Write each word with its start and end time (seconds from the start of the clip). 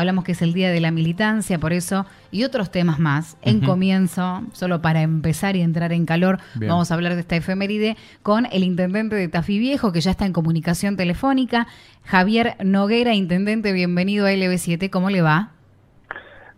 hablamos 0.00 0.24
que 0.24 0.32
es 0.32 0.42
el 0.42 0.52
Día 0.52 0.70
de 0.70 0.80
la 0.80 0.90
Militancia, 0.90 1.58
por 1.58 1.72
eso, 1.72 2.06
y 2.30 2.44
otros 2.44 2.70
temas 2.70 2.98
más. 2.98 3.36
En 3.42 3.60
comienzo, 3.60 4.42
solo 4.52 4.82
para 4.82 5.02
empezar 5.02 5.56
y 5.56 5.60
entrar 5.60 5.92
en 5.92 6.06
calor, 6.06 6.38
vamos 6.56 6.90
a 6.90 6.94
hablar 6.94 7.14
de 7.14 7.20
esta 7.20 7.36
efeméride 7.36 7.96
con 8.22 8.46
el 8.46 8.64
intendente 8.64 9.16
de 9.16 9.28
Tafí 9.28 9.58
Viejo, 9.58 9.92
que 9.92 10.00
ya 10.00 10.10
está 10.10 10.26
en 10.26 10.32
comunicación 10.32 10.96
telefónica, 10.96 11.66
Javier 12.04 12.56
Noguera, 12.64 13.14
intendente, 13.14 13.72
bienvenido 13.72 14.26
a 14.26 14.32
LB7, 14.32 14.90
¿cómo 14.90 15.10
le 15.10 15.22
va? 15.22 15.52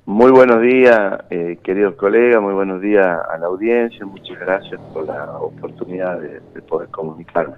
Muy 0.04 0.32
buenos 0.32 0.60
días, 0.60 1.20
eh, 1.30 1.58
queridos 1.62 1.94
colegas, 1.94 2.42
muy 2.42 2.54
buenos 2.54 2.80
días 2.80 3.06
a 3.06 3.38
la 3.38 3.46
audiencia, 3.46 4.04
muchas 4.04 4.36
gracias 4.40 4.80
por 4.92 5.06
la 5.06 5.36
oportunidad 5.38 6.18
de, 6.20 6.40
poder 6.62 6.88
comunicarme. 6.88 7.54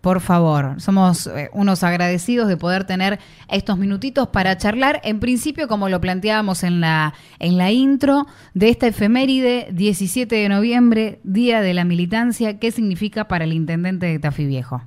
Por 0.00 0.20
favor, 0.20 0.80
somos 0.80 1.26
eh, 1.26 1.50
unos 1.52 1.82
agradecidos 1.82 2.48
de 2.48 2.56
poder 2.56 2.84
tener 2.84 3.18
estos 3.50 3.78
minutitos 3.78 4.28
para 4.28 4.56
charlar, 4.56 5.00
en 5.02 5.18
principio 5.18 5.66
como 5.66 5.88
lo 5.88 6.00
planteábamos 6.00 6.62
en 6.62 6.80
la, 6.80 7.14
en 7.40 7.58
la 7.58 7.72
intro 7.72 8.26
de 8.54 8.68
esta 8.68 8.86
efeméride, 8.86 9.68
17 9.72 10.34
de 10.34 10.48
noviembre, 10.48 11.18
Día 11.24 11.60
de 11.60 11.74
la 11.74 11.84
Militancia, 11.84 12.58
¿qué 12.60 12.70
significa 12.70 13.26
para 13.26 13.44
el 13.44 13.52
intendente 13.52 14.06
de 14.06 14.18
Tafí 14.18 14.46
Viejo? 14.46 14.82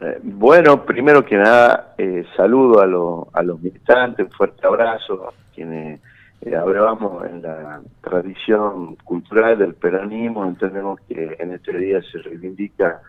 Eh, 0.00 0.20
bueno, 0.22 0.84
primero 0.84 1.24
que 1.24 1.36
nada, 1.36 1.94
eh, 1.98 2.24
saludo 2.36 2.80
a, 2.80 3.42
los 3.42 3.60
militantes, 3.60 4.26
un 4.26 4.32
fuerte 4.32 4.64
abrazo, 4.64 5.34
quienes 5.54 6.00
eh, 6.40 6.54
en 6.54 7.42
la 7.42 7.80
tradición 8.00 8.94
cultural 8.96 9.58
del 9.58 9.74
peronismo, 9.74 10.44
entendemos 10.44 11.00
que 11.08 11.36
en 11.40 11.52
este 11.52 11.76
día 11.76 12.00
se 12.12 12.18
reivindica 12.18 13.00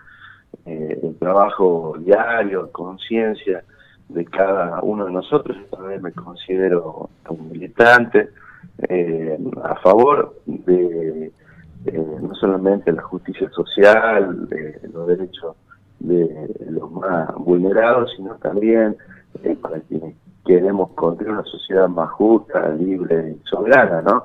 eh, 0.66 1.00
el 1.04 1.16
trabajo 1.18 1.96
diario, 2.00 2.72
conciencia 2.72 3.64
de 4.08 4.26
cada 4.26 4.82
uno 4.82 5.06
de 5.06 5.12
nosotros, 5.12 5.58
yo 5.58 5.78
también 5.78 6.02
me 6.02 6.12
considero 6.12 7.10
un 7.30 7.52
militante, 7.52 8.30
a 9.62 9.76
favor 9.76 10.36
de 10.46 11.32
no 11.86 12.34
solamente 12.36 12.92
la 12.92 13.04
justicia 13.04 13.50
social, 13.52 14.48
de 14.48 14.80
los 14.92 15.08
derechos 15.08 15.56
de 16.00 16.56
los 16.70 16.92
más 16.92 17.34
vulnerados, 17.36 18.12
sino 18.16 18.36
también 18.36 18.96
eh, 19.44 19.58
para 19.62 19.80
quienes 19.82 20.16
queremos 20.46 20.92
construir 20.92 21.32
una 21.32 21.44
sociedad 21.44 21.88
más 21.88 22.10
justa, 22.12 22.70
libre 22.70 23.36
y 23.38 23.48
soberana, 23.48 24.02
¿no? 24.02 24.24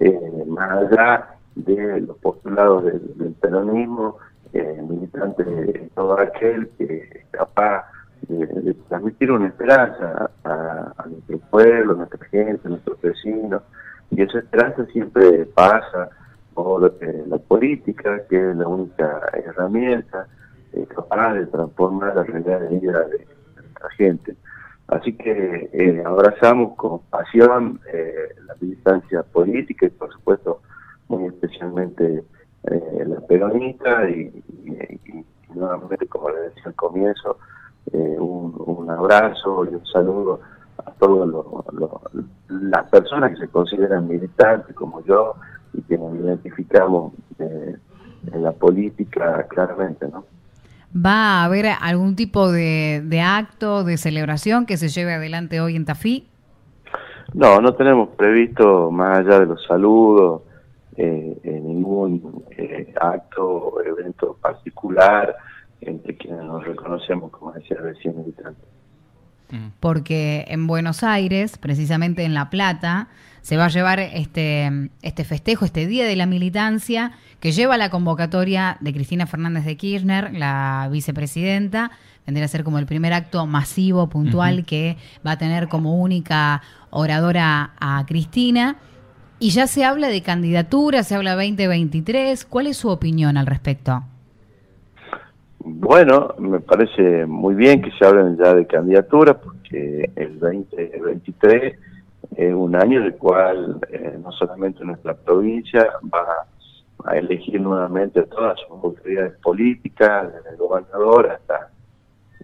Eh, 0.00 0.44
más 0.46 0.70
allá 0.70 1.28
de 1.54 2.00
los 2.02 2.16
postulados 2.18 2.84
del, 2.84 3.34
peronismo, 3.40 4.18
eh, 4.52 4.82
militante 4.88 5.44
de 5.44 5.90
todo 5.94 6.18
aquel 6.18 6.68
que 6.78 7.10
es 7.12 7.26
capaz 7.30 7.84
de, 8.28 8.74
transmitir 8.88 9.30
una 9.30 9.48
esperanza 9.48 10.30
a, 10.44 11.04
nuestro 11.06 11.38
pueblo, 11.50 11.94
a 11.94 11.96
nuestra 11.96 12.24
gente, 12.28 12.60
a 12.64 12.70
nuestros 12.70 13.00
vecinos, 13.00 13.62
y 14.10 14.22
esa 14.22 14.38
esperanza 14.38 14.86
siempre 14.86 15.46
pasa 15.46 16.10
por 16.54 16.94
la 17.26 17.38
política, 17.38 18.22
que 18.28 18.50
es 18.50 18.56
la 18.56 18.66
única 18.66 19.20
herramienta 19.32 20.26
eh, 20.72 20.86
capaz 20.94 21.34
de 21.34 21.46
transformar 21.46 22.16
la 22.16 22.22
realidad 22.22 22.60
de 22.60 22.78
vida 22.78 23.00
de 23.00 23.26
nuestra 23.56 23.90
gente. 23.96 24.36
Así 24.88 25.12
que 25.14 25.70
eh, 25.72 26.02
abrazamos 26.04 26.76
con 26.76 27.00
pasión 27.10 27.80
eh, 27.92 28.34
la 28.46 28.54
militancia 28.60 29.22
política 29.22 29.86
y 29.86 29.90
por 29.90 30.12
supuesto 30.12 30.62
muy 31.08 31.26
especialmente 31.26 32.24
la 33.06 33.20
peronista 33.26 34.08
y, 34.08 34.42
nuevamente 35.54 36.06
como 36.08 36.30
le 36.30 36.40
decía 36.40 36.64
al 36.66 36.74
comienzo 36.74 37.38
un, 37.92 38.90
abrazo 38.90 39.64
y 39.64 39.74
un 39.74 39.86
saludo 39.86 40.40
a 40.84 40.90
todas 40.92 41.28
las 42.48 42.90
personas 42.90 43.30
que 43.30 43.36
se 43.36 43.48
consideran 43.48 44.06
militantes 44.06 44.74
como 44.74 45.04
yo 45.04 45.34
y 45.72 45.82
que 45.82 45.96
nos 45.96 46.14
identificamos 46.16 47.12
en 47.38 48.42
la 48.42 48.52
política 48.52 49.46
claramente, 49.48 50.08
¿no? 50.08 50.24
¿Va 50.94 51.42
a 51.42 51.44
haber 51.44 51.66
algún 51.80 52.16
tipo 52.16 52.50
de, 52.50 53.22
acto, 53.22 53.84
de 53.84 53.98
celebración 53.98 54.64
que 54.64 54.76
se 54.76 54.88
lleve 54.88 55.12
adelante 55.12 55.60
hoy 55.60 55.76
en 55.76 55.84
Tafí? 55.84 56.28
No, 57.34 57.60
no 57.60 57.74
tenemos 57.74 58.10
previsto, 58.10 58.90
más 58.90 59.18
allá 59.18 59.40
de 59.40 59.46
los 59.46 59.62
saludos, 59.66 60.42
eh, 60.96 61.60
ningún 61.62 62.44
eh, 62.50 62.92
acto 63.00 63.46
o 63.46 63.82
evento 63.82 64.36
particular 64.40 65.36
entre 65.80 66.16
quienes 66.16 66.44
nos 66.44 66.64
reconocemos, 66.64 67.30
como 67.30 67.52
decía 67.52 67.76
recién, 67.80 68.16
militantes. 68.16 68.64
Mm. 69.50 69.68
Porque 69.80 70.44
en 70.48 70.66
Buenos 70.66 71.02
Aires, 71.02 71.58
precisamente 71.58 72.24
en 72.24 72.34
La 72.34 72.50
Plata, 72.50 73.08
se 73.42 73.56
va 73.56 73.66
a 73.66 73.68
llevar 73.68 74.00
este, 74.00 74.90
este 75.02 75.24
festejo, 75.24 75.64
este 75.64 75.86
Día 75.86 76.04
de 76.04 76.16
la 76.16 76.26
Militancia, 76.26 77.12
que 77.38 77.52
lleva 77.52 77.76
la 77.76 77.90
convocatoria 77.90 78.76
de 78.80 78.92
Cristina 78.92 79.26
Fernández 79.26 79.64
de 79.64 79.76
Kirchner, 79.76 80.32
la 80.34 80.88
vicepresidenta. 80.90 81.92
Vendría 82.26 82.46
a 82.46 82.48
ser 82.48 82.64
como 82.64 82.80
el 82.80 82.86
primer 82.86 83.12
acto 83.12 83.46
masivo, 83.46 84.08
puntual, 84.08 84.64
que 84.64 84.96
va 85.24 85.32
a 85.32 85.38
tener 85.38 85.68
como 85.68 85.94
única 85.94 86.60
oradora 86.90 87.70
a 87.78 88.04
Cristina. 88.08 88.78
Y 89.38 89.50
ya 89.50 89.66
se 89.66 89.84
habla 89.84 90.08
de 90.08 90.22
candidatura, 90.22 91.02
se 91.02 91.14
habla 91.14 91.34
2023. 91.34 92.46
¿Cuál 92.46 92.68
es 92.68 92.78
su 92.78 92.88
opinión 92.88 93.36
al 93.36 93.46
respecto? 93.46 94.02
Bueno, 95.58 96.34
me 96.38 96.60
parece 96.60 97.26
muy 97.26 97.54
bien 97.54 97.82
que 97.82 97.90
se 97.98 98.06
hablen 98.06 98.38
ya 98.38 98.54
de 98.54 98.66
candidatura, 98.66 99.34
porque 99.34 100.10
el 100.16 100.38
2023 100.38 101.74
es 102.36 102.54
un 102.54 102.76
año 102.76 103.00
en 103.00 103.06
el 103.06 103.14
cual 103.16 103.78
eh, 103.90 104.18
no 104.22 104.32
solamente 104.32 104.84
nuestra 104.84 105.14
provincia 105.14 105.86
va 106.12 106.46
a 107.04 107.16
elegir 107.16 107.60
nuevamente 107.60 108.22
todas 108.22 108.58
sus 108.60 108.70
autoridades 108.70 109.34
políticas, 109.42 110.32
desde 110.32 110.50
el 110.50 110.56
gobernador 110.56 111.30
hasta 111.30 111.70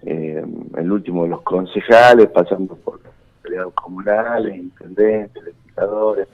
eh, 0.03 0.45
el 0.77 0.93
último 0.93 1.23
de 1.23 1.31
los 1.31 1.43
concejales, 1.43 2.29
pasando 2.29 2.75
por 2.77 3.01
los 3.45 3.73
comunales, 3.75 4.57
intendentes, 4.57 5.43
legisladores. 5.43 6.29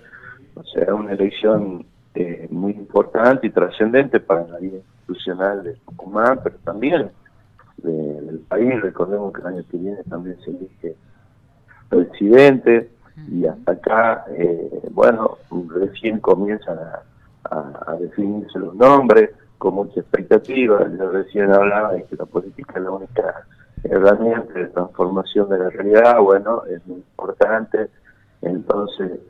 O 0.59 0.65
sea, 0.65 0.95
una 0.95 1.13
elección 1.13 1.87
eh, 2.15 2.49
muy 2.51 2.73
importante 2.73 3.47
y 3.47 3.51
trascendente 3.51 4.21
para 4.21 4.47
la 4.47 4.59
vida 4.59 4.79
institucional 4.79 5.63
de 5.63 5.75
Tucumán, 5.87 6.41
pero 6.43 6.57
también 6.65 7.11
del 7.79 8.41
país. 8.49 8.81
Recordemos 8.81 9.33
que 9.33 9.41
el 9.41 9.47
año 9.47 9.65
que 9.71 9.77
viene 9.77 10.03
también 10.09 10.37
se 10.41 10.51
elige 10.51 10.97
presidente 11.89 12.91
y 13.31 13.47
hasta 13.47 13.73
acá, 13.73 14.25
eh, 14.31 14.89
bueno, 14.91 15.39
recién 15.75 16.21
comienzan 16.21 16.79
a 16.79 17.03
a, 17.51 17.97
definirse 17.99 18.59
los 18.59 18.75
nombres 18.75 19.31
con 19.59 19.75
mucha 19.75 20.01
expectativa. 20.01 20.87
Yo 20.99 21.11
recién 21.11 21.53
hablaba 21.53 21.93
de 21.93 22.05
que 22.05 22.17
la 22.17 22.27
política 22.27 22.75
es 22.77 22.83
la 22.83 22.91
única 22.91 23.47
herramienta 23.85 24.53
de 24.53 24.67
transformación 24.67 25.49
de 25.49 25.59
la 25.59 25.71
realidad. 25.71 26.21
Bueno, 26.21 26.63
es 26.67 26.85
muy 26.87 26.99
importante 26.99 27.89
entonces 28.43 29.21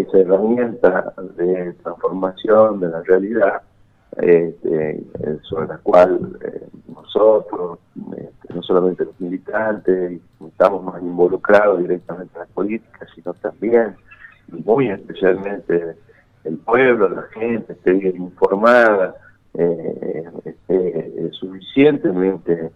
esa 0.00 0.18
herramienta 0.18 1.12
de 1.36 1.72
transformación 1.82 2.80
de 2.80 2.88
la 2.88 3.02
realidad 3.02 3.62
este, 4.16 5.02
sobre 5.42 5.68
la 5.68 5.78
cual 5.78 6.38
eh, 6.44 6.68
nosotros, 6.94 7.78
este, 8.16 8.54
no 8.54 8.62
solamente 8.62 9.04
los 9.04 9.20
militantes, 9.20 10.20
estamos 10.46 10.84
más 10.84 11.02
involucrados 11.02 11.80
directamente 11.80 12.32
en 12.34 12.40
la 12.40 12.46
política, 12.46 13.06
sino 13.14 13.34
también, 13.34 13.96
muy 14.48 14.88
especialmente, 14.90 15.96
el 16.44 16.58
pueblo, 16.58 17.08
la 17.08 17.22
gente 17.34 17.72
esté 17.72 17.92
bien 17.92 18.16
informada, 18.16 19.16
eh, 19.54 20.24
esté 20.44 21.30
suficientemente 21.32 22.70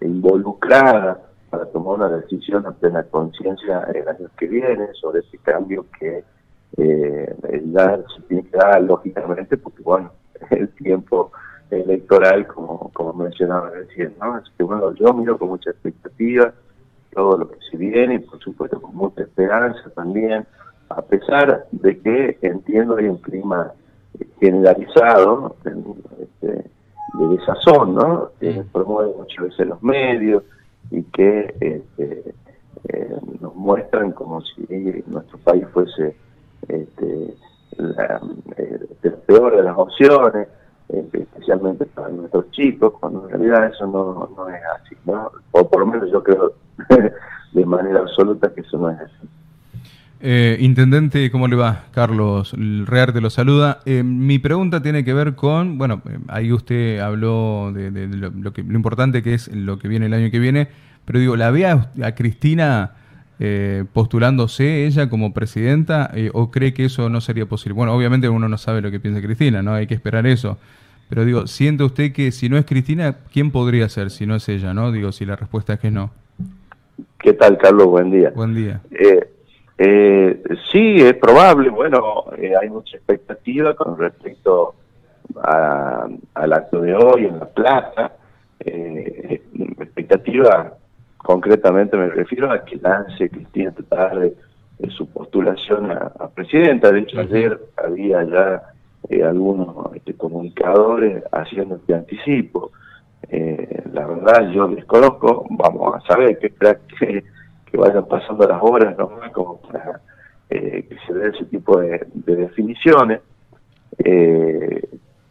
involucrada 0.00 1.20
para 1.50 1.66
tomar 1.66 1.94
una 1.94 2.08
decisión 2.08 2.66
a 2.66 2.72
plena 2.72 3.02
conciencia 3.04 3.86
el 3.94 4.08
año 4.08 4.28
que 4.36 4.46
viene 4.46 4.88
sobre 4.94 5.20
ese 5.20 5.38
cambio 5.38 5.86
que 5.98 6.24
eh, 6.76 7.34
se 8.16 8.22
tiene 8.28 8.42
que 8.44 8.56
dar 8.56 8.82
lógicamente 8.82 9.56
porque 9.56 9.82
bueno, 9.82 10.10
el 10.50 10.68
tiempo 10.70 11.32
electoral 11.70 12.46
como, 12.46 12.90
como 12.92 13.12
mencionaba 13.12 13.70
recién, 13.70 14.14
¿no? 14.20 14.34
Así 14.34 14.50
que 14.56 14.64
bueno, 14.64 14.92
yo 14.94 15.12
miro 15.12 15.38
con 15.38 15.48
mucha 15.48 15.70
expectativa 15.70 16.52
todo 17.12 17.38
lo 17.38 17.48
que 17.48 17.58
se 17.70 17.76
viene 17.76 18.16
y 18.16 18.18
por 18.18 18.38
supuesto 18.40 18.80
con 18.80 18.94
mucha 18.94 19.22
esperanza 19.22 19.88
también 19.94 20.46
a 20.88 21.02
pesar 21.02 21.66
de 21.70 21.98
que 21.98 22.38
entiendo 22.42 22.96
hay 22.96 23.06
un 23.06 23.18
clima 23.18 23.72
generalizado 24.40 25.56
este, 26.20 26.46
de 26.46 27.26
desazón, 27.36 27.94
¿no? 27.94 28.30
Que 28.40 28.64
promueve 28.72 29.12
muchas 29.16 29.44
veces 29.44 29.66
los 29.66 29.82
medios 29.82 30.42
y 30.90 31.02
que 31.04 31.54
este, 31.60 32.34
eh, 32.88 33.16
nos 33.40 33.54
muestran 33.54 34.12
como 34.12 34.42
si 34.42 34.66
nuestro 35.06 35.38
país 35.38 35.66
fuese 35.72 36.16
este, 36.68 37.34
la, 37.76 38.20
eh, 38.56 38.78
de 39.40 39.62
las 39.62 39.76
opciones, 39.76 40.48
especialmente 40.88 41.86
para 41.86 42.08
nuestros 42.08 42.50
chicos, 42.50 42.94
cuando 43.00 43.24
en 43.24 43.30
realidad 43.30 43.66
eso 43.66 43.86
no, 43.86 44.30
no 44.36 44.48
es 44.48 44.60
así, 44.76 44.96
¿no? 45.04 45.30
O 45.52 45.68
por 45.68 45.80
lo 45.80 45.86
menos 45.86 46.10
yo 46.10 46.22
creo 46.22 46.54
de 47.52 47.66
manera 47.66 48.00
absoluta 48.00 48.52
que 48.52 48.60
eso 48.60 48.78
no 48.78 48.90
es 48.90 49.00
así. 49.00 49.28
Eh, 50.26 50.56
intendente, 50.60 51.30
¿cómo 51.30 51.48
le 51.48 51.56
va? 51.56 51.84
Carlos 51.90 52.54
Rearte 52.56 53.20
lo 53.20 53.28
saluda. 53.28 53.80
Eh, 53.84 54.02
mi 54.02 54.38
pregunta 54.38 54.80
tiene 54.80 55.04
que 55.04 55.12
ver 55.12 55.34
con, 55.34 55.76
bueno, 55.76 56.00
eh, 56.08 56.18
ahí 56.28 56.50
usted 56.50 56.98
habló 57.00 57.72
de, 57.74 57.90
lo, 57.90 58.52
que, 58.54 58.62
lo 58.62 58.74
importante 58.74 59.22
que 59.22 59.34
es 59.34 59.54
lo 59.54 59.78
que 59.78 59.86
viene 59.86 60.06
el 60.06 60.14
año 60.14 60.30
que 60.30 60.38
viene, 60.38 60.68
pero 61.04 61.18
digo, 61.18 61.36
¿la 61.36 61.50
ve 61.50 61.66
a, 61.66 62.14
Cristina 62.14 62.92
postulándose 63.92 64.86
ella 64.86 65.10
como 65.10 65.34
presidenta 65.34 66.12
o 66.32 66.50
cree 66.50 66.72
que 66.72 66.84
eso 66.84 67.08
no 67.08 67.20
sería 67.20 67.46
posible? 67.46 67.74
Bueno, 67.74 67.94
obviamente 67.94 68.28
uno 68.28 68.48
no 68.48 68.58
sabe 68.58 68.80
lo 68.80 68.90
que 68.90 69.00
piensa 69.00 69.20
Cristina, 69.20 69.62
¿no? 69.62 69.74
Hay 69.74 69.86
que 69.86 69.94
esperar 69.94 70.26
eso. 70.26 70.58
Pero 71.08 71.24
digo, 71.24 71.46
¿siente 71.46 71.84
usted 71.84 72.12
que 72.12 72.32
si 72.32 72.48
no 72.48 72.56
es 72.56 72.64
Cristina, 72.64 73.16
quién 73.32 73.50
podría 73.50 73.88
ser 73.88 74.10
si 74.10 74.26
no 74.26 74.34
es 74.34 74.48
ella, 74.48 74.72
no? 74.72 74.92
Digo, 74.92 75.12
si 75.12 75.24
la 75.24 75.36
respuesta 75.36 75.74
es 75.74 75.80
que 75.80 75.90
no. 75.90 76.10
¿Qué 77.18 77.32
tal, 77.32 77.58
Carlos? 77.58 77.86
Buen 77.86 78.10
día. 78.10 78.32
Buen 78.34 78.54
día. 78.54 78.80
Eh, 79.76 80.42
sí, 80.70 80.96
es 80.98 81.14
probable, 81.14 81.68
bueno, 81.68 82.26
eh, 82.38 82.52
hay 82.60 82.70
mucha 82.70 82.96
expectativa 82.96 83.74
con 83.74 83.98
respecto 83.98 84.74
al 85.42 86.52
acto 86.52 86.80
de 86.80 86.94
hoy 86.94 87.26
en 87.26 87.38
La 87.38 87.46
Plaza. 87.46 88.12
Eh, 88.60 89.42
expectativa, 89.80 90.74
concretamente 91.24 91.96
me 91.96 92.08
refiero 92.08 92.52
a 92.52 92.64
que 92.64 92.76
lance 92.76 93.28
Cristina 93.28 93.70
esta 93.70 93.82
tarde 93.82 94.34
su 94.90 95.08
postulación 95.08 95.90
a, 95.90 96.28
presidenta. 96.34 96.92
De 96.92 97.00
hecho, 97.00 97.18
ayer 97.18 97.58
había 97.76 98.22
ya 98.24 98.62
eh, 99.08 99.22
algunos 99.24 99.94
este, 99.96 100.14
comunicadores 100.14 101.24
haciendo 101.32 101.76
este 101.76 101.94
anticipo. 101.94 102.70
la 103.92 104.06
verdad, 104.06 104.50
yo 104.52 104.68
desconozco, 104.68 105.46
vamos 105.50 105.94
a 105.96 106.06
saber 106.06 106.38
qué, 106.38 106.52
qué 106.98 107.24
que 107.74 107.80
vayan 107.80 108.06
pasando 108.06 108.46
las 108.46 108.62
horas 108.62 108.96
¿no? 108.96 109.10
como 109.32 109.60
para 109.62 110.00
eh, 110.48 110.86
que 110.88 110.96
se 111.06 111.12
dé 111.12 111.30
ese 111.30 111.44
tipo 111.46 111.80
de, 111.80 112.06
definiciones. 112.14 113.20
Eh, 113.98 114.88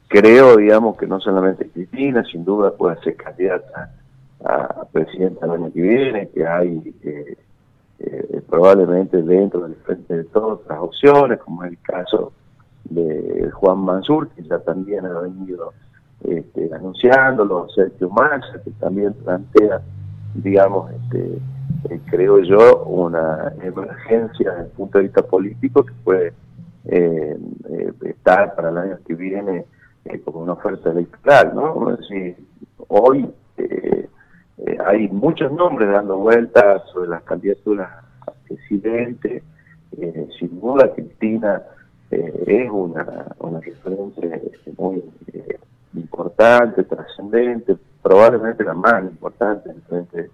creo, 0.09 0.57
digamos, 0.57 0.97
que 0.97 1.07
no 1.07 1.21
solamente 1.21 1.69
Cristina, 1.69 2.23
sin 2.25 2.43
duda 2.43 2.71
puede 2.75 2.99
ser 3.01 3.15
candidata 3.15 3.91
a 4.43 4.85
presidenta 4.91 5.45
el 5.45 5.51
año 5.51 5.71
que 5.73 5.81
viene, 5.81 6.29
que 6.29 6.45
hay 6.45 6.93
eh, 7.03 7.37
probablemente 8.49 9.21
dentro 9.21 9.61
del 9.61 9.75
frente 9.75 10.17
de 10.17 10.23
todas 10.25 10.59
otras 10.59 10.79
opciones, 10.79 11.39
como 11.39 11.63
es 11.63 11.71
el 11.71 11.79
caso 11.79 12.33
de 12.85 13.49
Juan 13.51 13.79
Mansur, 13.79 14.29
que 14.29 14.43
ya 14.43 14.59
también 14.59 15.05
ha 15.05 15.19
venido 15.19 15.73
este, 16.23 16.73
anunciándolo, 16.73 17.67
Sergio 17.69 18.09
Massa, 18.09 18.61
que 18.63 18.71
también 18.71 19.13
plantea, 19.13 19.81
digamos, 20.35 20.91
este, 20.91 21.39
eh, 21.89 21.99
creo 22.09 22.39
yo, 22.39 22.83
una 22.85 23.53
emergencia 23.61 24.51
desde 24.51 24.63
el 24.65 24.71
punto 24.71 24.97
de 24.97 25.03
vista 25.05 25.21
político 25.23 25.85
que 25.85 25.93
puede 26.03 26.33
eh, 26.85 27.37
eh, 27.69 27.93
estar 28.05 28.55
para 28.55 28.69
el 28.69 28.77
año 28.77 28.97
que 29.05 29.15
viene 29.15 29.65
como 30.25 30.39
una 30.39 30.53
oferta 30.53 30.91
electoral, 30.91 31.53
¿no? 31.55 31.91
Es 31.91 31.99
decir, 31.99 32.37
hoy 32.89 33.29
hay 34.85 35.07
muchos 35.09 35.51
nombres 35.51 35.89
dando 35.89 36.17
vueltas 36.17 36.83
sobre 36.91 37.09
las 37.09 37.23
candidaturas 37.23 37.89
a 38.27 38.31
presidente, 38.47 39.43
sin 40.39 40.59
duda 40.59 40.91
Cristina 40.93 41.61
es 42.11 42.69
una, 42.69 43.27
una 43.39 43.59
referente 43.59 44.51
muy 44.77 45.03
importante, 45.93 46.83
trascendente, 46.83 47.77
probablemente 48.01 48.63
la 48.63 48.73
más 48.73 49.03
importante 49.03 49.69
en 49.69 49.81
frente 49.83 50.29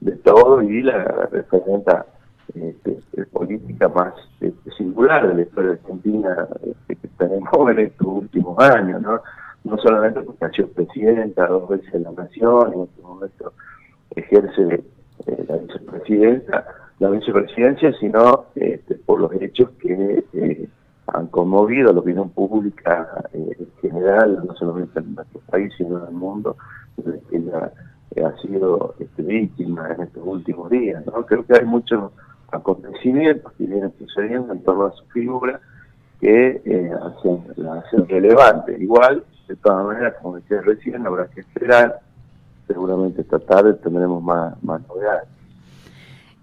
de 0.00 0.12
todo 0.16 0.62
y 0.62 0.82
la 0.82 1.04
referenta 1.30 2.06
este, 2.54 2.98
política 3.32 3.88
más 3.88 4.14
este, 4.40 4.70
singular 4.72 5.28
de 5.28 5.34
la 5.34 5.42
historia 5.42 5.72
argentina 5.72 6.48
este, 6.64 6.96
que 6.96 7.08
tenemos 7.18 7.70
en 7.70 7.78
estos 7.80 8.06
últimos 8.06 8.58
años, 8.58 9.02
¿no? 9.02 9.20
No 9.64 9.76
solamente 9.78 10.20
porque 10.20 10.44
ha 10.44 10.50
sido 10.50 10.68
presidenta 10.68 11.46
dos 11.46 11.68
veces 11.68 11.92
en 11.94 12.04
la 12.04 12.12
nación, 12.12 12.72
en 12.72 12.80
este 12.82 13.02
momento 13.02 13.52
ejerce 14.14 14.84
eh, 15.26 15.44
la 15.48 15.56
vicepresidenta, 15.56 16.66
la 16.98 17.10
vicepresidencia, 17.10 17.92
sino 18.00 18.46
este, 18.54 18.94
por 18.96 19.20
los 19.20 19.32
hechos 19.40 19.70
que 19.80 20.24
eh, 20.32 20.68
han 21.06 21.26
conmovido 21.28 21.90
a 21.90 21.92
la 21.92 22.00
opinión 22.00 22.30
pública 22.30 23.24
eh, 23.32 23.56
en 23.58 23.72
general, 23.80 24.42
no 24.46 24.54
solamente 24.56 25.00
en 25.00 25.14
nuestro 25.14 25.40
país, 25.50 25.72
sino 25.76 25.98
en 25.98 26.08
el 26.08 26.14
mundo, 26.14 26.56
desde 26.96 27.20
que 27.30 27.38
la 27.38 27.72
ha 28.26 28.36
sido 28.42 28.94
este, 28.98 29.22
víctima 29.22 29.92
en 29.94 30.02
estos 30.02 30.22
últimos 30.26 30.70
días. 30.70 31.04
¿no? 31.06 31.24
Creo 31.24 31.44
que 31.46 31.54
hay 31.54 31.64
muchos 31.64 32.12
acontecimientos 32.50 33.52
que 33.52 33.66
vienen 33.66 33.92
sucediendo 33.98 34.52
en 34.52 34.62
torno 34.62 34.86
a 34.86 34.92
su 34.92 35.04
figura 35.06 35.60
que 36.20 36.60
eh, 36.64 36.90
hacen, 37.02 37.44
la 37.56 37.74
hacen 37.74 38.08
relevante. 38.08 38.76
Igual, 38.78 39.24
de 39.46 39.56
todas 39.56 39.86
maneras, 39.86 40.14
como 40.20 40.36
decía 40.36 40.60
recién, 40.62 41.06
habrá 41.06 41.28
que 41.28 41.40
esperar. 41.40 42.00
Seguramente 42.68 43.22
esta 43.22 43.40
tarde 43.40 43.74
tendremos 43.74 44.22
más, 44.22 44.62
más 44.62 44.80
novedades. 44.86 45.28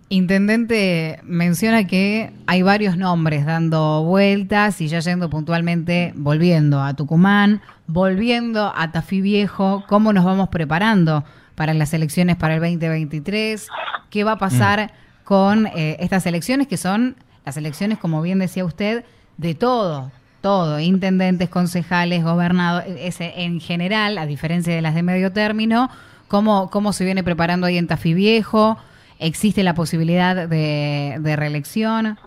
Intendente 0.09 1.19
menciona 1.23 1.87
que 1.87 2.33
hay 2.45 2.61
varios 2.61 2.97
nombres 2.97 3.45
dando 3.45 4.03
vueltas 4.03 4.81
y 4.81 4.87
ya 4.87 4.99
yendo 4.99 5.29
puntualmente, 5.29 6.13
volviendo 6.15 6.81
a 6.81 6.93
Tucumán, 6.93 7.61
volviendo 7.87 8.71
a 8.75 8.91
Tafí 8.91 9.21
Viejo, 9.21 9.83
¿cómo 9.87 10.13
nos 10.13 10.25
vamos 10.25 10.49
preparando 10.49 11.23
para 11.55 11.73
las 11.73 11.93
elecciones 11.93 12.35
para 12.35 12.55
el 12.55 12.61
2023, 12.61 13.67
qué 14.09 14.23
va 14.23 14.33
a 14.33 14.37
pasar 14.37 14.91
mm. 14.91 15.23
con 15.23 15.67
eh, 15.67 15.97
estas 15.99 16.25
elecciones 16.25 16.67
que 16.67 16.77
son 16.77 17.15
las 17.45 17.57
elecciones, 17.57 17.97
como 17.97 18.21
bien 18.21 18.39
decía 18.39 18.65
usted, 18.65 19.05
de 19.37 19.55
todo, 19.55 20.11
todo, 20.41 20.79
intendentes, 20.79 21.49
concejales, 21.49 22.23
gobernadores, 22.23 23.17
en 23.19 23.59
general, 23.59 24.17
a 24.17 24.25
diferencia 24.25 24.75
de 24.75 24.81
las 24.81 24.95
de 24.95 25.03
medio 25.03 25.31
término, 25.31 25.89
cómo, 26.35 26.69
cómo 26.69 26.91
se 26.91 27.05
viene 27.05 27.23
preparando 27.23 27.65
ahí 27.65 27.77
en 27.77 27.87
Tafí 27.87 28.13
Viejo, 28.13 28.75
existe 29.19 29.63
la 29.63 29.73
posibilidad 29.73 30.49
de, 30.49 31.35
reelección. 31.37 32.17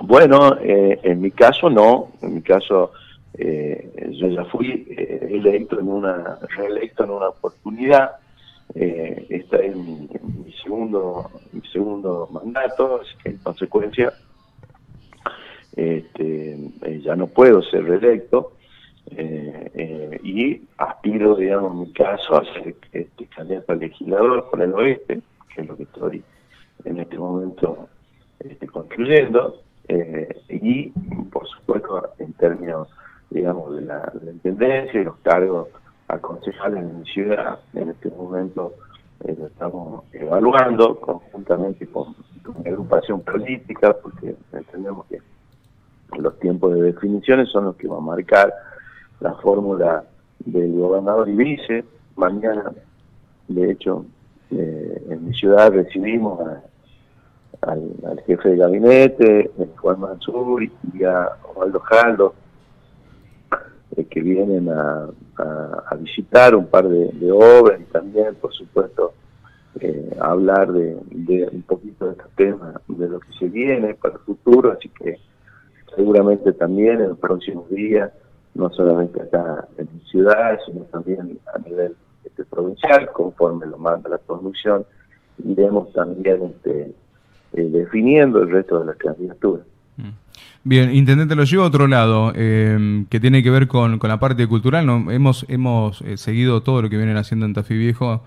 Bueno, 0.00 0.56
eh, 0.60 0.98
en 1.04 1.20
mi 1.20 1.30
caso 1.30 1.70
no, 1.70 2.08
en 2.22 2.34
mi 2.34 2.42
caso 2.42 2.90
eh, 3.34 4.10
yo 4.18 4.26
ya 4.30 4.44
fui 4.46 4.84
eh, 4.98 5.28
electo 5.30 5.78
en 5.78 5.86
una, 5.86 6.40
reelecto 6.56 7.04
en 7.04 7.10
una 7.10 7.28
oportunidad, 7.28 8.16
eh, 8.74 9.26
esta 9.30 9.58
es 9.58 9.76
mi, 9.76 10.08
segundo 10.60 11.30
mi 11.52 11.60
segundo 11.68 12.28
mandato, 12.32 13.00
así 13.00 13.16
que 13.22 13.28
en 13.28 13.38
consecuencia 13.38 14.12
este, 15.76 16.54
eh, 16.82 17.00
ya 17.04 17.14
no 17.14 17.28
puedo 17.28 17.62
ser 17.62 17.84
reelecto 17.84 18.54
y 19.10 20.62
aspiro, 20.78 21.36
digamos, 21.36 21.72
en 21.72 21.80
mi 21.80 21.92
caso, 21.92 22.36
a 22.36 22.44
ser 22.44 22.74
este, 22.92 23.26
candidato 23.26 23.72
a 23.72 23.76
legislador 23.76 24.50
por 24.50 24.62
el 24.62 24.72
oeste, 24.74 25.20
que 25.54 25.60
es 25.60 25.68
lo 25.68 25.76
que 25.76 25.84
estoy 25.84 26.24
en 26.84 26.98
este 26.98 27.18
momento 27.18 27.88
este, 28.40 28.66
construyendo, 28.66 29.60
y 30.48 30.88
por 31.30 31.46
supuesto 31.46 32.14
en 32.18 32.32
términos 32.34 32.88
digamos, 33.34 33.74
de 33.74 33.82
la, 33.82 34.12
Intendencia 34.24 35.00
y 35.00 35.04
los 35.04 35.16
cargos 35.16 35.68
a 36.08 36.18
concejales 36.18 36.80
en 36.80 37.00
mi 37.00 37.04
ciudad. 37.06 37.58
En 37.74 37.90
este 37.90 38.08
momento 38.10 38.74
eh, 39.24 39.34
lo 39.38 39.46
estamos 39.46 40.04
evaluando 40.12 41.00
conjuntamente 41.00 41.86
con, 41.88 42.14
la 42.62 42.70
agrupación 42.70 43.20
política, 43.22 43.96
porque 44.00 44.36
entendemos 44.52 45.06
que 45.06 45.18
los 46.18 46.38
tiempos 46.38 46.74
de 46.74 46.82
definiciones 46.82 47.50
son 47.50 47.64
los 47.64 47.76
que 47.76 47.88
van 47.88 47.98
a 47.98 48.02
marcar 48.02 48.54
la 49.24 49.32
fórmula 49.36 50.04
del 50.44 50.72
gobernador 50.78 51.28
y 51.30 51.32
vice. 51.32 51.84
Mañana, 52.16 52.72
de 53.48 53.70
hecho, 53.70 54.04
eh, 54.50 55.02
en 55.08 55.26
mi 55.26 55.34
ciudad 55.34 55.72
recibimos 55.72 56.38
al, 57.62 58.22
jefe 58.26 58.50
de 58.50 58.56
gabinete, 58.58 59.50
Juan 59.78 60.00
Mansur, 60.00 60.62
y 60.62 61.04
a 61.04 61.30
Osvaldo 61.48 61.80
Jaldo, 61.80 62.34
eh, 63.96 64.04
que 64.04 64.20
vienen 64.20 64.68
a, 64.68 65.08
visitar 65.98 66.54
un 66.54 66.66
par 66.66 66.86
de, 66.86 67.32
obras 67.32 67.80
y 67.80 67.84
también, 67.84 68.34
por 68.34 68.52
supuesto, 68.52 69.14
eh, 69.80 70.14
hablar 70.20 70.70
de, 70.70 71.48
un 71.50 71.62
poquito 71.62 72.06
de 72.06 72.12
este 72.12 72.24
tema, 72.36 72.80
de 72.88 73.08
lo 73.08 73.20
que 73.20 73.32
se 73.38 73.48
viene 73.48 73.94
para 73.94 74.14
el 74.14 74.20
futuro, 74.20 74.72
así 74.72 74.90
que 74.90 75.18
seguramente 75.96 76.52
también 76.52 77.00
en 77.00 77.08
los 77.10 77.18
próximos 77.18 77.70
días, 77.70 78.12
no 78.54 78.70
solamente 78.70 79.20
acá 79.20 79.66
en 79.78 79.88
mi 79.92 80.00
ciudad, 80.08 80.58
sino 80.66 80.80
también 80.84 81.38
a 81.54 81.58
nivel 81.58 81.94
este, 82.24 82.44
provincial, 82.44 83.10
conforme 83.12 83.66
lo 83.66 83.78
manda 83.78 84.08
la 84.08 84.18
conducción, 84.18 84.84
iremos 85.44 85.92
también 85.92 86.42
este, 86.44 86.94
eh, 87.52 87.68
definiendo 87.70 88.42
el 88.42 88.50
resto 88.50 88.80
de 88.80 88.86
las 88.86 88.96
candidaturas. 88.96 89.66
Mm. 89.96 90.08
Bien, 90.64 90.94
Intendente, 90.94 91.34
lo 91.34 91.44
llevo 91.44 91.64
a 91.64 91.66
otro 91.66 91.86
lado, 91.86 92.32
eh, 92.34 93.04
que 93.10 93.20
tiene 93.20 93.42
que 93.42 93.50
ver 93.50 93.68
con, 93.68 93.98
la 94.02 94.18
parte 94.18 94.46
cultural. 94.46 94.86
¿no? 94.86 95.10
Hemos, 95.10 95.44
hemos 95.48 96.00
eh, 96.02 96.16
seguido 96.16 96.62
todo 96.62 96.80
lo 96.80 96.88
que 96.88 96.96
vienen 96.96 97.16
haciendo 97.16 97.44
en 97.46 97.54
Tafí 97.54 97.76
Viejo 97.76 98.22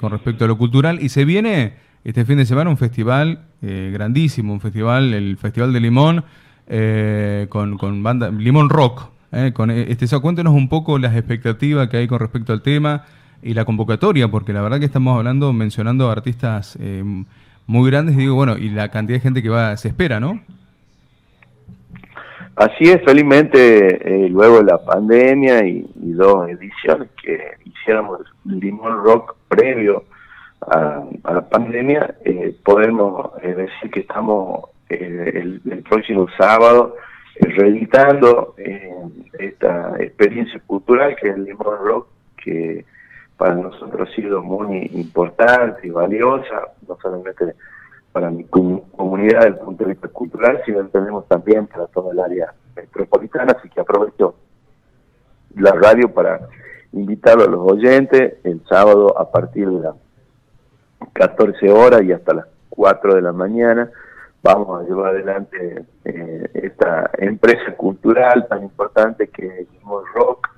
con 0.00 0.10
respecto 0.10 0.44
a 0.44 0.48
lo 0.48 0.58
cultural. 0.58 0.98
Y 1.00 1.10
se 1.10 1.24
viene 1.24 1.74
este 2.02 2.24
fin 2.24 2.38
de 2.38 2.44
semana 2.44 2.68
un 2.68 2.76
festival 2.76 3.44
grandísimo, 3.62 4.52
un 4.52 4.58
festival, 4.60 5.14
el 5.14 5.36
Festival 5.36 5.72
de 5.72 5.78
Limón, 5.78 6.24
con, 7.48 7.78
con, 7.78 8.02
banda 8.02 8.28
Limón 8.30 8.68
Rock. 8.68 9.15
Con 9.52 9.70
este, 9.70 10.06
cuéntenos 10.20 10.54
un 10.54 10.68
poco 10.68 10.98
las 10.98 11.14
expectativas 11.16 11.88
que 11.88 11.98
hay 11.98 12.06
con 12.06 12.20
respecto 12.20 12.52
al 12.52 12.62
tema 12.62 13.04
y 13.42 13.54
la 13.54 13.64
convocatoria, 13.64 14.28
porque 14.28 14.52
la 14.52 14.62
verdad 14.62 14.78
que 14.78 14.86
estamos 14.86 15.16
hablando, 15.16 15.52
mencionando 15.52 16.10
artistas 16.10 16.78
muy 17.66 17.90
grandes, 17.90 18.16
digo, 18.16 18.34
bueno, 18.34 18.56
y 18.56 18.70
la 18.70 18.90
cantidad 18.90 19.18
de 19.18 19.22
gente 19.22 19.42
que 19.42 19.48
va, 19.48 19.76
se 19.76 19.88
espera, 19.88 20.20
¿no? 20.20 20.40
Así 22.56 22.84
es, 22.84 23.02
felizmente, 23.04 24.24
eh, 24.24 24.30
luego 24.30 24.58
de 24.58 24.64
la 24.64 24.78
pandemia 24.78 25.66
y, 25.66 25.84
dos 25.94 26.48
ediciones 26.48 27.10
que 27.22 27.38
hiciéramos 27.64 28.20
Limón 28.46 29.04
Rock 29.04 29.36
previo 29.48 30.04
a, 30.62 31.04
la 31.24 31.46
pandemia, 31.46 32.14
eh, 32.24 32.56
podemos 32.64 33.32
eh, 33.42 33.48
decir 33.48 33.90
que 33.90 34.00
estamos 34.00 34.70
el, 34.88 35.60
próximo 35.86 36.26
sábado 36.38 36.96
reeditando 37.38 38.54
esta 39.38 39.94
experiencia 39.98 40.60
cultural 40.66 41.16
que 41.16 41.28
es 41.28 41.36
el 41.36 41.44
Limón 41.44 41.78
Rock, 41.82 42.08
que 42.42 42.84
para 43.36 43.54
nosotros 43.54 44.08
ha 44.08 44.14
sido 44.14 44.42
muy 44.42 44.90
importante 44.94 45.86
y 45.86 45.90
valiosa, 45.90 46.72
no 46.88 46.96
solamente 47.00 47.54
para 48.12 48.30
mi 48.30 48.44
comunidad 48.44 49.40
desde 49.40 49.48
el 49.48 49.58
punto 49.58 49.84
de 49.84 49.90
vista 49.90 50.08
cultural, 50.08 50.62
sino 50.64 50.80
entendemos 50.80 51.28
también 51.28 51.66
para 51.66 51.86
toda 51.88 52.12
el 52.12 52.20
área 52.20 52.54
metropolitana, 52.74 53.52
así 53.58 53.68
que 53.68 53.80
aprovecho 53.80 54.34
la 55.54 55.72
radio 55.72 56.12
para 56.12 56.48
invitar 56.92 57.38
a 57.40 57.46
los 57.46 57.72
oyentes 57.72 58.34
el 58.44 58.62
sábado 58.66 59.18
a 59.18 59.30
partir 59.30 59.68
de 59.68 59.80
las 59.80 59.94
14 61.12 61.70
horas 61.70 62.02
y 62.02 62.12
hasta 62.12 62.34
las 62.34 62.46
4 62.70 63.14
de 63.16 63.22
la 63.22 63.32
mañana 63.32 63.90
vamos 64.46 64.80
a 64.80 64.84
llevar 64.84 65.08
adelante 65.08 65.84
eh, 66.04 66.50
esta 66.54 67.10
empresa 67.18 67.74
cultural 67.76 68.46
tan 68.48 68.62
importante 68.62 69.26
que 69.28 69.46
es 69.62 69.68
Rock, 70.14 70.48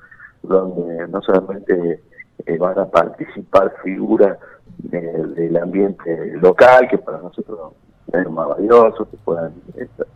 donde 0.42 1.08
no 1.08 1.22
solamente 1.22 2.02
eh, 2.44 2.58
van 2.58 2.78
a 2.78 2.86
participar 2.86 3.74
figuras 3.82 4.38
del 4.78 5.56
ambiente 5.56 6.36
local, 6.36 6.86
que 6.88 6.98
para 6.98 7.18
nosotros 7.18 7.72
es 8.12 8.30
más 8.30 8.48
valioso, 8.48 9.08
que 9.10 9.16
puedan 9.18 9.52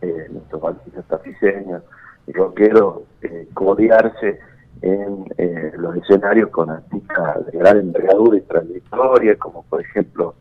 eh, 0.01 0.27
nuestros 0.31 0.63
artistas 0.63 1.05
tapiceños 1.07 1.81
y 2.27 2.31
rockeros 2.31 3.01
eh, 3.23 3.47
codearse 3.53 4.39
en 4.81 5.25
eh, 5.37 5.71
los 5.77 5.95
escenarios 5.97 6.49
con 6.51 6.69
artistas 6.69 7.45
de 7.47 7.57
gran 7.57 7.77
envergadura 7.77 8.37
y 8.37 8.41
trayectoria, 8.41 9.35
como 9.37 9.63
por 9.63 9.81
ejemplo 9.81 10.35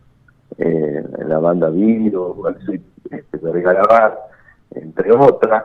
eh, 0.59 1.03
la 1.27 1.39
banda 1.39 1.71
Viro, 1.71 2.35
de 3.53 3.63
Galabar, 3.63 4.19
entre 4.71 5.13
otras, 5.13 5.65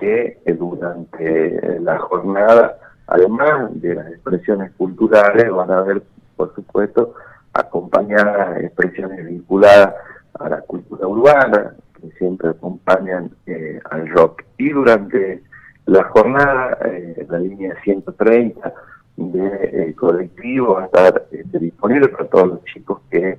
que 0.00 0.40
durante 0.58 1.80
la 1.80 1.98
jornada, 1.98 2.78
además 3.06 3.70
de 3.80 3.94
las 3.94 4.08
expresiones 4.08 4.72
culturales, 4.72 5.50
van 5.50 5.70
a 5.70 5.78
haber, 5.78 6.02
por 6.36 6.54
supuesto, 6.54 7.14
acompañadas 7.52 8.60
expresiones 8.62 9.26
vinculadas 9.26 9.94
a 10.38 10.48
la 10.48 10.60
cultura 10.62 11.06
urbana, 11.06 11.74
que 12.00 12.10
siempre 12.18 12.50
acompañan 12.50 13.30
eh, 13.46 13.80
al 13.90 14.08
rock. 14.08 14.42
Y 14.58 14.70
durante 14.70 15.42
la 15.86 16.04
jornada, 16.04 16.78
eh, 16.84 17.26
la 17.28 17.38
línea 17.38 17.74
130 17.82 18.72
de 19.16 19.90
eh, 19.90 19.94
colectivo 19.94 20.74
va 20.74 20.82
a 20.82 20.86
estar 20.86 21.26
disponible 21.30 22.08
para 22.08 22.26
todos 22.26 22.48
los 22.48 22.64
chicos 22.64 23.00
que 23.10 23.38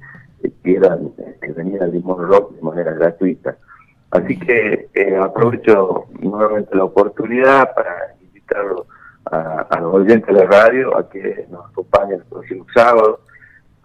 quieran 0.63 1.11
venir 1.55 1.81
al 1.81 1.91
Limón 1.91 2.27
Rock 2.27 2.55
de 2.55 2.61
manera 2.61 2.93
gratuita. 2.93 3.57
Así 4.11 4.37
que 4.39 4.89
aprovecho 5.21 6.05
nuevamente 6.19 6.75
la 6.75 6.85
oportunidad 6.85 7.73
para 7.73 8.15
invitarlos 8.21 8.87
a, 9.25 9.61
a, 9.61 9.79
los 9.79 9.93
oyentes 9.95 10.27
de 10.27 10.33
la 10.33 10.45
radio 10.45 10.97
a 10.97 11.09
que 11.09 11.47
nos 11.49 11.65
acompañen 11.65 12.19
el 12.19 12.25
próximo 12.25 12.65
sábado 12.73 13.19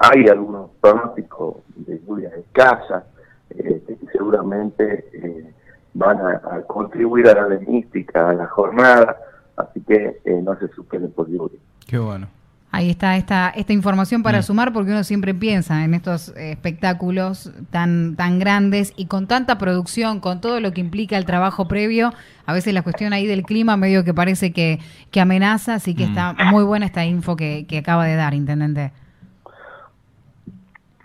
hay 0.01 0.29
algunos 0.29 0.71
pronósticos 0.81 1.57
de 1.77 2.01
lluvia 2.01 2.31
escasa 2.31 3.05
eh, 3.51 3.83
que 3.87 3.99
seguramente 4.11 5.11
eh, 5.13 5.53
van 5.93 6.19
a, 6.21 6.63
contribuir 6.67 7.29
a 7.29 7.47
la 7.47 7.59
mística, 7.59 8.31
a 8.31 8.33
la 8.33 8.47
jornada, 8.47 9.19
así 9.57 9.83
que 9.83 10.21
eh, 10.25 10.41
no 10.43 10.59
se 10.59 10.69
suspende 10.69 11.09
por 11.09 11.29
lluvia. 11.29 11.59
Qué 11.87 11.99
bueno. 11.99 12.29
Ahí 12.73 12.89
está 12.89 13.17
esta, 13.17 13.49
esta 13.51 13.73
información 13.73 14.23
para 14.23 14.39
mm. 14.39 14.43
sumar, 14.43 14.73
porque 14.73 14.93
uno 14.93 15.03
siempre 15.03 15.35
piensa 15.35 15.85
en 15.85 15.93
estos 15.95 16.29
espectáculos 16.37 17.53
tan, 17.71 18.15
tan 18.15 18.39
grandes 18.39 18.93
y 18.97 19.07
con 19.07 19.27
tanta 19.27 19.59
producción, 19.59 20.21
con 20.21 20.41
todo 20.41 20.61
lo 20.61 20.73
que 20.73 20.81
implica 20.81 21.17
el 21.17 21.25
trabajo 21.25 21.67
previo. 21.67 22.13
A 22.47 22.53
veces 22.53 22.73
la 22.73 22.83
cuestión 22.83 23.13
ahí 23.13 23.27
del 23.27 23.43
clima 23.43 23.77
medio 23.77 24.05
que 24.05 24.15
parece 24.15 24.53
que, 24.53 24.79
que 25.11 25.21
amenaza, 25.21 25.75
así 25.75 25.97
que 25.97 26.07
mm. 26.07 26.09
está 26.09 26.35
muy 26.53 26.63
buena 26.63 26.87
esta 26.87 27.05
info 27.05 27.35
que, 27.35 27.67
que 27.69 27.79
acaba 27.79 28.05
de 28.05 28.15
dar, 28.15 28.35
Intendente. 28.35 28.93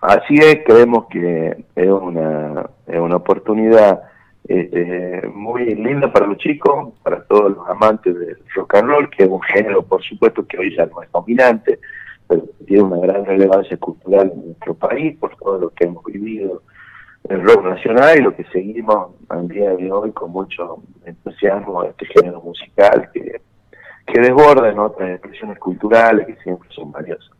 Así 0.01 0.35
es, 0.35 0.59
creemos 0.67 1.05
que 1.09 1.65
es 1.75 1.89
una, 1.89 2.69
es 2.85 2.99
una 2.99 3.15
oportunidad 3.15 4.01
este, 4.47 5.27
muy 5.33 5.73
linda 5.75 6.11
para 6.11 6.27
los 6.27 6.37
chicos, 6.37 6.93
para 7.03 7.23
todos 7.23 7.55
los 7.55 7.67
amantes 7.69 8.17
del 8.17 8.37
rock 8.55 8.75
and 8.75 8.89
roll, 8.89 9.09
que 9.09 9.23
es 9.23 9.29
un 9.29 9.41
género, 9.41 9.83
por 9.83 10.03
supuesto, 10.03 10.45
que 10.45 10.57
hoy 10.57 10.75
ya 10.75 10.85
no 10.85 11.01
es 11.01 11.11
dominante, 11.11 11.79
pero 12.27 12.43
tiene 12.65 12.83
una 12.83 12.99
gran 12.99 13.25
relevancia 13.25 13.77
cultural 13.77 14.31
en 14.33 14.45
nuestro 14.47 14.73
país 14.75 15.17
por 15.17 15.35
todo 15.37 15.59
lo 15.59 15.69
que 15.71 15.85
hemos 15.85 16.03
vivido 16.05 16.61
el 17.29 17.43
rock 17.43 17.65
nacional 17.65 18.19
y 18.19 18.21
lo 18.21 18.35
que 18.35 18.43
seguimos 18.45 19.15
al 19.29 19.47
día 19.47 19.71
de 19.75 19.91
hoy 19.91 20.11
con 20.11 20.31
mucho 20.31 20.83
entusiasmo 21.05 21.83
este 21.83 22.05
género 22.05 22.39
musical 22.41 23.09
que, 23.11 23.41
que 24.05 24.21
desborda 24.21 24.69
en 24.69 24.77
otras 24.77 25.09
expresiones 25.09 25.57
culturales 25.57 26.27
que 26.27 26.35
siempre 26.43 26.69
son 26.71 26.91
valiosas. 26.91 27.31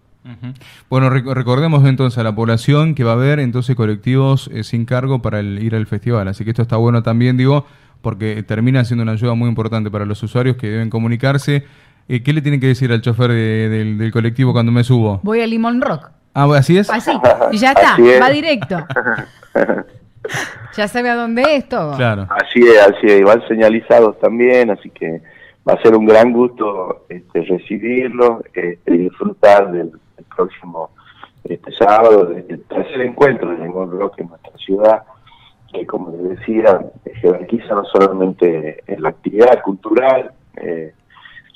Bueno, 0.89 1.10
recordemos 1.10 1.86
entonces 1.86 2.17
a 2.17 2.24
la 2.24 2.34
población 2.34 2.96
que 2.96 3.03
va 3.03 3.12
a 3.12 3.15
haber 3.15 3.39
entonces 3.39 3.75
colectivos 3.75 4.50
eh, 4.53 4.63
sin 4.63 4.86
cargo 4.86 5.22
para 5.22 5.41
ir 5.41 5.75
al 5.75 5.86
festival, 5.86 6.27
así 6.27 6.44
que 6.44 6.51
esto 6.51 6.63
está 6.63 6.77
bueno 6.77 7.03
también, 7.03 7.38
digo, 7.38 7.65
porque 8.01 8.41
termina 8.44 8.84
siendo 8.86 9.03
una 9.03 9.13
ayuda 9.13 9.36
muy 9.36 9.50
importante 9.50 9.91
para 9.91 10.05
los 10.05 10.22
usuarios 10.24 10.58
que 10.58 10.67
deben 10.67 10.89
comunicarse. 10.89 11.65
Eh, 12.08 12.22
¿Qué 12.24 12.34
le 12.34 12.41
tienen 12.41 12.60
que 12.60 12.67
decir 12.67 12.91
al 12.91 13.01
chofer 13.01 13.32
del, 13.32 14.12
colectivo 14.12 14.53
cuando 14.53 14.72
me 14.72 14.84
subo? 14.84 15.20
Voy 15.24 15.41
a 15.41 15.48
Limón 15.48 15.82
Rock. 15.82 16.12
Ah, 16.34 16.48
¿así 16.55 16.77
es? 16.77 16.89
Así, 16.89 17.12
y 17.51 17.58
ya 17.58 17.72
está, 17.72 17.98
va 18.22 18.29
directo. 18.29 18.86
ya 20.75 20.88
sabe 20.88 21.10
a 21.10 21.15
dónde 21.15 21.55
es 21.55 21.70
todo. 21.70 21.96
Claro. 21.96 22.27
Así 22.29 22.60
es, 22.60 22.82
así 22.82 23.08
es, 23.08 23.20
igual 23.22 23.44
señalizados 23.48 24.20
también, 24.20 24.70
así 24.70 24.89
que 24.89 25.22
va 25.67 25.74
a 25.74 25.82
ser 25.82 25.96
un 25.96 26.05
gran 26.05 26.32
gusto 26.32 27.05
este, 27.10 27.41
recibirlo 27.44 28.44
este, 28.46 28.79
y 28.86 28.98
disfrutar 28.98 29.72
del 29.72 29.91
el 30.17 30.25
próximo 30.36 30.91
este 31.50 31.72
sábado, 31.74 32.31
el 32.31 32.63
tercer 32.63 33.01
encuentro 33.01 33.51
de 33.51 33.57
Limón 33.57 33.91
Rock 33.91 34.19
en 34.19 34.29
nuestra 34.29 34.57
ciudad, 34.57 35.03
que 35.72 35.86
como 35.86 36.12
les 36.12 36.39
decía, 36.39 36.79
jerarquiza 37.22 37.75
no 37.75 37.86
solamente 37.86 38.84
en 38.88 39.01
la 39.01 39.10
actividad 39.10 39.62
cultural, 39.62 40.31
eh, 40.57 40.93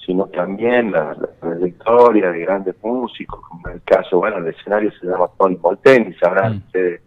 sino 0.05 0.25
también 0.27 0.91
la, 0.91 1.15
trayectoria 1.39 2.31
de 2.31 2.39
grandes 2.39 2.75
músicos, 2.83 3.39
como 3.47 3.67
en 3.69 3.75
el 3.75 3.81
caso, 3.83 4.17
bueno, 4.17 4.37
el 4.37 4.47
escenario 4.47 4.91
se 4.99 5.07
llama 5.07 5.27
Tony 5.37 5.57
Molten 5.57 6.09
y 6.09 6.13
sabrán 6.15 6.53
mm. 6.53 6.57
ustedes 6.57 7.01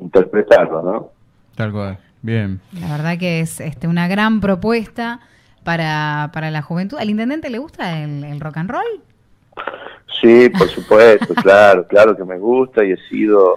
interpretarlo, 0.00 0.82
¿no? 0.82 1.08
Tal 1.54 1.72
cual, 1.72 1.98
bien. 2.22 2.60
La 2.80 2.88
verdad 2.88 3.18
que 3.18 3.40
es 3.40 3.60
este, 3.60 3.88
una 3.88 4.08
gran 4.08 4.40
propuesta 4.40 5.20
para, 5.64 6.30
para 6.32 6.50
la 6.50 6.62
juventud. 6.62 6.98
¿Al 6.98 7.10
intendente 7.10 7.50
le 7.50 7.58
gusta 7.58 8.00
el 8.00 8.40
rock 8.40 8.56
and 8.56 8.70
roll? 8.70 9.02
Sí, 10.22 10.48
por 10.50 10.68
supuesto, 10.68 11.34
claro, 11.34 11.84
claro 11.88 12.16
que 12.16 12.24
me 12.24 12.38
gusta 12.38 12.84
y 12.84 12.92
he 12.92 12.96
sido, 13.08 13.56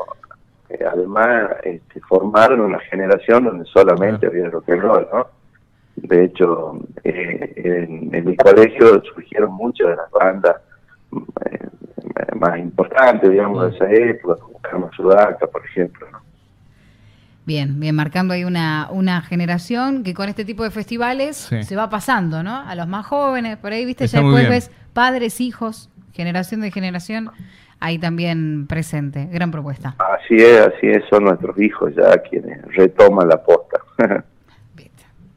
eh, 0.67 0.83
además, 0.91 1.51
este, 1.63 2.01
formado 2.01 2.55
en 2.55 2.61
una 2.61 2.79
generación 2.79 3.43
donde 3.43 3.65
solamente 3.65 4.25
había 4.25 4.49
rock 4.49 4.69
and 4.69 4.81
roll, 4.81 5.07
¿no? 5.13 5.27
De 5.95 6.25
hecho, 6.25 6.79
eh, 7.03 7.53
en, 8.11 8.25
mi 8.25 8.35
colegio 8.35 8.99
surgieron 9.13 9.53
muchas 9.53 9.89
de 9.89 9.95
las 9.95 10.09
bandas 10.09 10.55
eh, 11.45 11.67
más 12.35 12.57
importantes, 12.57 13.29
digamos, 13.29 13.69
de 13.69 13.75
esa 13.75 13.91
época, 13.91 14.41
como 14.41 14.59
Carmen 14.59 14.89
Sudaca, 14.95 15.45
por 15.45 15.63
ejemplo, 15.65 16.07
¿no? 16.11 16.19
Bien, 17.45 17.79
bien, 17.79 17.93
marcando 17.93 18.33
ahí 18.33 18.43
una, 18.43 18.87
una 18.89 19.21
generación 19.21 20.03
que 20.03 20.15
con 20.15 20.29
este 20.29 20.45
tipo 20.45 20.63
de 20.63 20.71
festivales 20.71 21.37
se 21.37 21.75
va 21.75 21.91
pasando, 21.91 22.41
¿no? 22.41 22.59
A 22.59 22.73
los 22.73 22.87
más 22.87 23.05
jóvenes, 23.05 23.57
por 23.57 23.71
ahí, 23.71 23.85
viste, 23.85 24.07
ya 24.07 24.21
después 24.23 24.49
ves 24.49 24.71
padres, 24.93 25.39
hijos, 25.39 25.91
generación 26.15 26.61
de 26.61 26.71
generación, 26.71 27.31
ahí 27.79 27.99
también 27.99 28.67
presente. 28.67 29.27
Gran 29.31 29.51
propuesta. 29.51 29.95
Así 29.99 30.35
es, 30.35 30.61
así 30.61 30.87
es, 30.87 31.03
son 31.09 31.25
nuestros 31.25 31.59
hijos 31.59 31.93
ya 31.95 32.17
quienes 32.19 32.61
retoman 32.75 33.27
la 33.27 33.43
posta. 33.43 33.79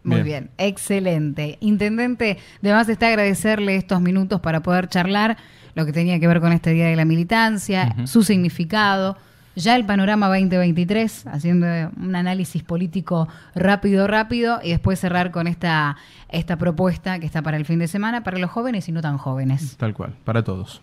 Muy 0.05 0.23
bien. 0.23 0.49
excelente. 0.57 1.59
Intendente, 1.61 2.39
además 2.63 2.89
está 2.89 3.09
agradecerle 3.09 3.77
estos 3.77 4.01
minutos 4.01 4.41
para 4.41 4.61
poder 4.61 4.89
charlar. 4.89 5.37
lo 5.75 5.85
que 5.85 5.93
tenía 5.93 6.19
que 6.19 6.27
ver 6.27 6.41
con 6.41 6.53
este 6.53 6.71
Día 6.71 6.87
de 6.87 6.97
la 6.97 7.05
Militancia, 7.05 7.95
su 8.07 8.23
significado, 8.23 9.17
ya 9.59 9.77
el 9.77 9.85
panorama 9.85 10.29
2023, 10.29 11.27
haciendo 11.27 11.67
un 11.97 12.17
análisis 12.17 12.63
político 12.63 13.29
rápido, 13.55 14.07
rápido, 14.07 14.61
y 14.63 14.71
después 14.71 14.99
cerrar 14.99 15.31
con 15.31 15.47
esta, 15.47 15.97
esta 16.29 16.57
propuesta 16.57 17.19
que 17.19 17.27
está 17.27 17.43
para 17.43 17.57
el 17.57 17.65
fin 17.65 17.79
de 17.79 17.89
semana, 17.89 18.23
para 18.23 18.39
los 18.39 18.51
jóvenes 18.51 18.89
y 18.89 18.93
no 18.93 19.01
tan 19.01 19.19
jóvenes. 19.19 19.77
Tal 19.77 19.95
cual, 19.95 20.15
para 20.25 20.43
todos. 20.43 20.83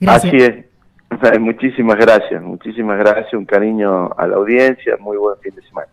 Gracias. 0.00 0.32
Así 0.32 0.42
es. 0.42 0.70
Muchísimas 1.40 1.96
gracias, 1.96 2.40
muchísimas 2.40 2.96
gracias, 2.96 3.34
un 3.34 3.44
cariño 3.44 4.10
a 4.16 4.26
la 4.28 4.36
audiencia, 4.36 4.96
muy 5.00 5.18
buen 5.18 5.36
fin 5.40 5.54
de 5.54 5.62
semana. 5.62 5.88